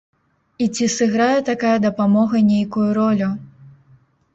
[0.65, 3.33] І ці сыграе такая дапамога нейкую ролю?